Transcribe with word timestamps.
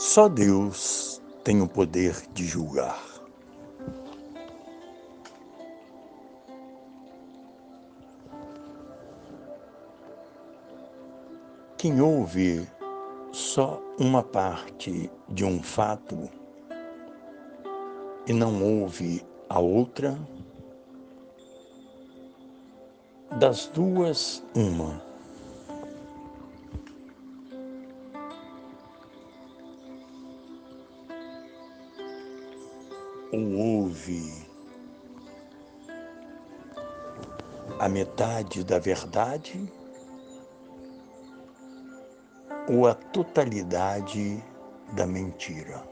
Só 0.00 0.30
Deus 0.30 1.20
tem 1.44 1.60
o 1.60 1.68
poder 1.68 2.16
de 2.32 2.46
julgar. 2.46 2.98
Quem 11.76 12.00
ouve 12.00 12.66
só 13.30 13.78
uma 13.98 14.22
parte 14.22 15.10
de 15.28 15.44
um 15.44 15.62
fato 15.62 16.30
e 18.26 18.32
não 18.32 18.80
ouve 18.80 19.22
a 19.50 19.60
outra, 19.60 20.18
das 23.38 23.66
duas, 23.66 24.42
uma. 24.56 25.09
Ou 33.32 33.52
ouve 33.56 34.50
a 37.78 37.88
metade 37.88 38.64
da 38.64 38.78
verdade, 38.78 39.72
ou 42.68 42.86
a 42.86 42.94
totalidade 42.94 44.42
da 44.92 45.06
mentira. 45.06 45.82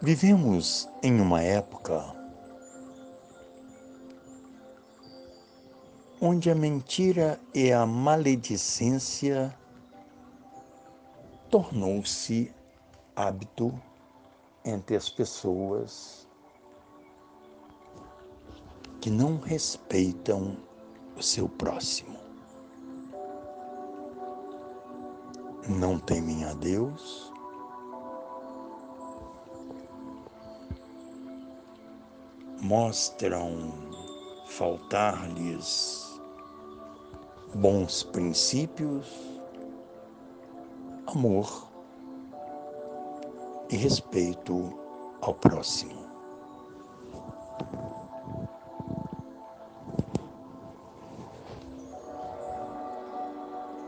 Vivemos 0.00 0.88
em 1.02 1.20
uma 1.20 1.42
época 1.42 2.15
onde 6.20 6.50
a 6.50 6.54
mentira 6.54 7.40
e 7.54 7.72
a 7.72 7.84
maledicência 7.84 9.54
tornou-se 11.50 12.52
hábito 13.14 13.72
entre 14.64 14.96
as 14.96 15.08
pessoas 15.08 16.26
que 19.00 19.10
não 19.10 19.38
respeitam 19.38 20.56
o 21.16 21.22
seu 21.22 21.48
próximo. 21.48 22.16
Não 25.68 25.98
temem 25.98 26.44
a 26.44 26.52
Deus 26.54 27.32
mostram 32.60 33.72
faltar-lhes 34.46 36.05
bons 37.54 38.02
princípios, 38.02 39.06
amor 41.06 41.68
e 43.70 43.76
respeito 43.76 44.72
ao 45.20 45.34
próximo. 45.34 46.06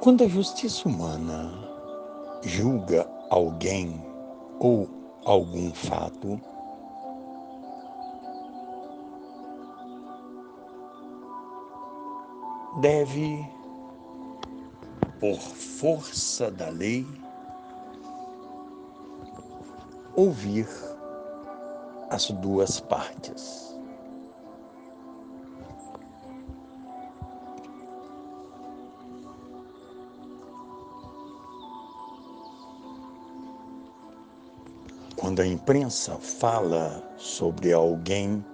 Quando 0.00 0.22
a 0.22 0.28
justiça 0.28 0.88
humana 0.88 1.52
julga 2.42 3.10
alguém 3.28 4.00
ou 4.60 4.88
algum 5.24 5.72
fato, 5.72 6.40
deve, 12.80 13.48
por 15.18 15.38
força 15.38 16.50
da 16.50 16.68
lei, 16.68 17.06
ouvir 20.14 20.68
as 22.10 22.30
duas 22.30 22.80
partes. 22.80 23.66
Quando 35.16 35.40
a 35.40 35.46
imprensa 35.46 36.14
fala 36.16 37.02
sobre 37.16 37.72
alguém 37.72 38.44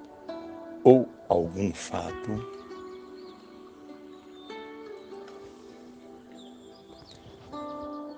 ou 0.85 1.09
algum 1.29 1.73
fato, 1.75 2.62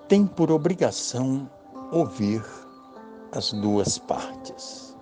tem 0.07 0.27
por 0.27 0.51
obrigação 0.51 1.49
ouvir 1.91 2.43
as 3.31 3.51
duas 3.53 3.97
partes. 3.97 4.95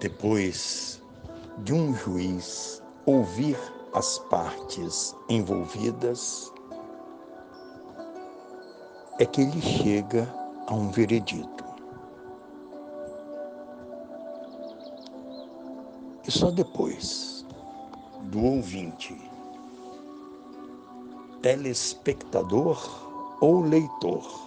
Depois 0.00 1.02
de 1.58 1.72
um 1.72 1.94
juiz 1.94 2.82
ouvir 3.06 3.56
as 3.92 4.18
partes 4.18 5.14
envolvidas, 5.28 6.52
é 9.18 9.24
que 9.24 9.40
ele 9.40 9.60
chega 9.62 10.45
a 10.66 10.74
um 10.74 10.90
veredito. 10.90 11.64
E 16.26 16.30
só 16.30 16.50
depois 16.50 17.46
do 18.24 18.42
ouvinte, 18.42 19.16
telespectador 21.40 23.36
ou 23.40 23.60
leitor, 23.60 24.46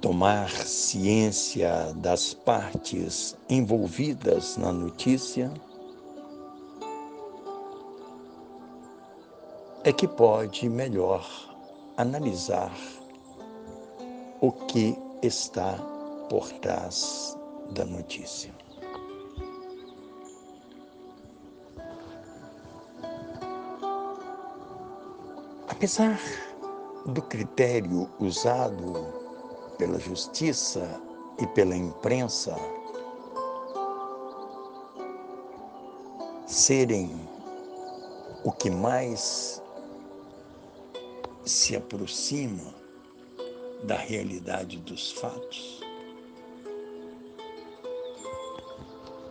tomar 0.00 0.50
ciência 0.50 1.92
das 1.96 2.34
partes 2.34 3.36
envolvidas 3.48 4.56
na 4.56 4.72
notícia, 4.72 5.52
é 9.84 9.92
que 9.92 10.08
pode 10.08 10.68
melhor 10.68 11.49
analisar 12.00 12.72
o 14.40 14.50
que 14.50 14.96
está 15.22 15.74
por 16.30 16.50
trás 16.60 17.36
da 17.72 17.84
notícia. 17.84 18.54
Apesar 25.68 26.18
do 27.04 27.20
critério 27.22 28.08
usado 28.18 28.92
pela 29.76 29.98
justiça 29.98 31.00
e 31.38 31.46
pela 31.48 31.76
imprensa 31.76 32.56
serem 36.46 37.10
o 38.44 38.52
que 38.52 38.70
mais 38.70 39.62
se 41.50 41.74
aproxima 41.74 42.72
da 43.82 43.96
realidade 43.96 44.78
dos 44.78 45.10
fatos? 45.10 45.80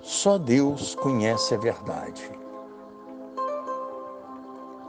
Só 0.01 0.37
Deus 0.37 0.95
conhece 0.95 1.55
a 1.55 1.57
verdade, 1.57 2.29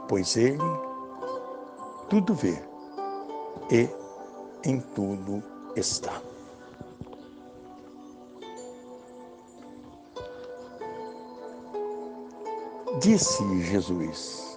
pois 0.09 0.35
Ele 0.35 0.57
tudo 2.09 2.33
vê 2.33 2.61
e 3.71 3.87
em 4.67 4.81
tudo 4.81 5.41
está. 5.75 6.21
Disse 12.99 13.63
Jesus: 13.63 14.50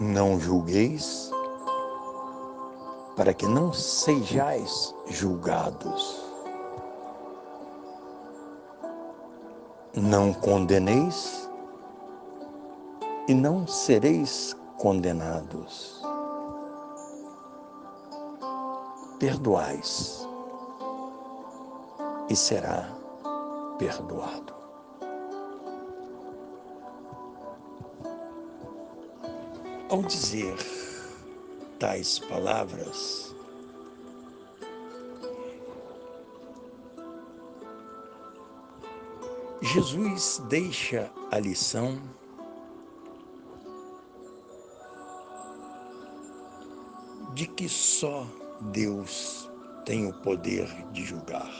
não 0.00 0.38
julgueis, 0.40 1.30
para 3.16 3.32
que 3.32 3.46
não 3.46 3.72
sejais 3.72 4.94
julgados. 5.06 6.22
Não 9.94 10.32
condeneis 10.32 11.48
e 13.28 13.34
não 13.34 13.66
sereis 13.66 14.56
condenados. 14.78 16.02
Perdoais 19.20 20.28
e 22.28 22.34
será 22.34 22.88
perdoado. 23.78 24.63
Ao 29.94 30.02
dizer 30.02 30.56
tais 31.78 32.18
palavras, 32.18 33.32
Jesus 39.62 40.42
deixa 40.48 41.08
a 41.30 41.38
lição 41.38 42.02
de 47.32 47.46
que 47.46 47.68
só 47.68 48.26
Deus 48.72 49.48
tem 49.84 50.08
o 50.08 50.12
poder 50.22 50.66
de 50.90 51.04
julgar. 51.04 51.54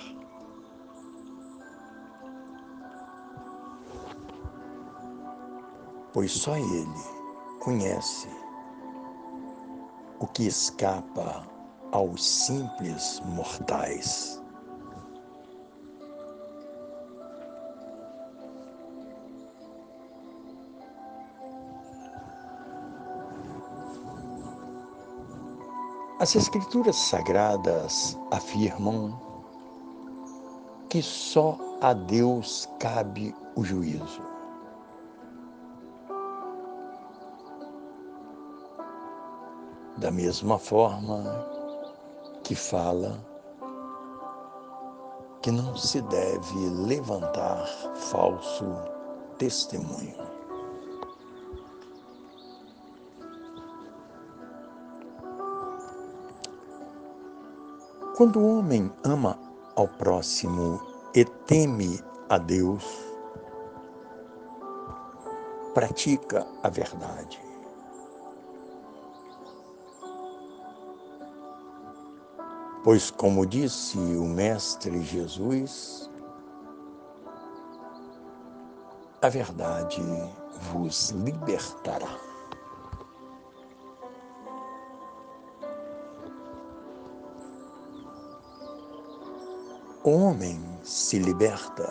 Pois 6.12 6.32
só 6.32 6.56
Ele 6.56 7.23
conhece 7.60 8.28
o 10.18 10.26
que 10.26 10.46
escapa 10.46 11.46
aos 11.92 12.24
simples 12.24 13.20
mortais. 13.26 14.42
As 26.20 26.34
Escrituras 26.34 26.96
Sagradas 26.96 28.18
afirmam 28.30 29.20
que 30.88 31.02
só 31.02 31.58
a 31.82 31.92
Deus 31.92 32.66
cabe 32.80 33.34
o 33.54 33.62
juízo. 33.62 34.33
Da 39.96 40.10
mesma 40.10 40.58
forma 40.58 41.22
que 42.42 42.54
fala 42.54 43.24
que 45.40 45.52
não 45.52 45.76
se 45.76 46.00
deve 46.02 46.68
levantar 46.70 47.66
falso 47.94 48.64
testemunho. 49.38 50.16
Quando 58.16 58.40
o 58.40 58.58
homem 58.58 58.92
ama 59.04 59.38
ao 59.76 59.86
próximo 59.86 60.80
e 61.14 61.24
teme 61.24 62.00
a 62.28 62.38
Deus, 62.38 62.84
pratica 65.74 66.46
a 66.62 66.68
verdade. 66.68 67.53
Pois, 72.84 73.10
como 73.10 73.46
disse 73.46 73.96
o 73.96 74.26
Mestre 74.26 75.02
Jesus, 75.02 76.10
a 79.22 79.28
verdade 79.30 80.02
vos 80.70 81.08
libertará. 81.12 82.14
O 90.02 90.10
homem 90.10 90.60
se 90.82 91.18
liberta 91.18 91.90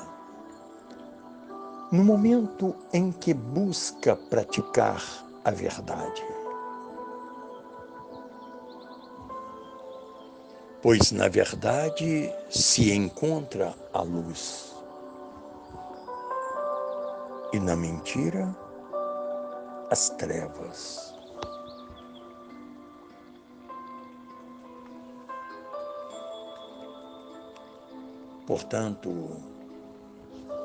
no 1.91 2.03
momento 2.03 2.75
em 2.93 3.11
que 3.11 3.33
busca 3.33 4.15
praticar 4.15 5.01
a 5.43 5.49
verdade. 5.49 6.42
Pois 10.83 11.13
na 11.13 11.29
verdade 11.29 12.29
se 12.49 12.91
encontra 12.91 13.73
a 13.93 14.01
luz. 14.01 14.75
E 17.53 17.59
na 17.61 17.73
mentira, 17.73 18.53
as 19.89 20.09
trevas. 20.09 21.15
Portanto, 28.45 29.37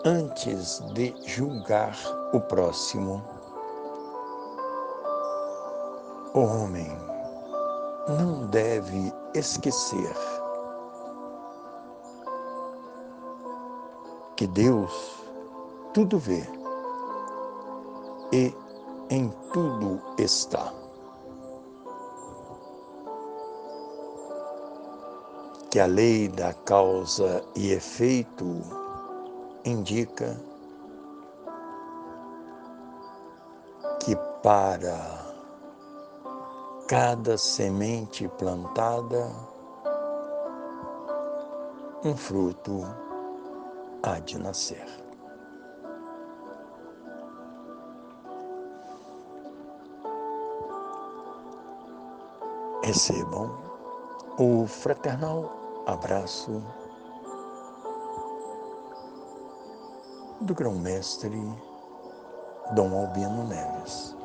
antes 0.05 0.81
de 0.95 1.15
julgar 1.29 1.97
o 2.33 2.41
próximo, 2.41 3.25
o 6.35 6.41
homem 6.41 6.91
não 8.09 8.49
deve 8.49 9.13
esquecer 9.35 10.17
que 14.37 14.47
Deus 14.47 15.17
tudo 15.95 16.19
vê 16.19 16.45
e 18.33 18.55
em 19.11 19.31
tudo 19.53 20.01
está. 20.19 20.73
que 25.71 25.79
a 25.79 25.87
lei 25.87 26.29
da 26.29 26.55
causa 26.55 27.45
e 27.55 27.73
efeito 27.73 28.63
indica 29.65 30.41
que 34.01 34.17
para 34.43 35.28
cada 36.89 37.37
semente 37.37 38.27
plantada, 38.39 39.31
um 42.03 42.17
fruto 42.17 42.81
há 44.03 44.19
de 44.21 44.39
nascer. 44.39 44.87
Recebam 52.83 53.55
o 54.39 54.67
fraternal 54.67 55.85
abraço 55.87 56.63
do 60.41 60.55
grão-mestre 60.55 61.39
Dom 62.75 62.99
Albino 62.99 63.45
Neves. 63.45 64.18